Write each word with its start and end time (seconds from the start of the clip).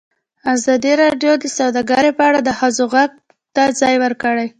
ازادي 0.53 0.93
راډیو 1.03 1.33
د 1.39 1.45
سوداګري 1.57 2.11
په 2.17 2.23
اړه 2.29 2.39
د 2.43 2.49
ښځو 2.59 2.83
غږ 2.93 3.11
ته 3.55 3.63
ځای 3.79 3.95
ورکړی. 4.03 4.47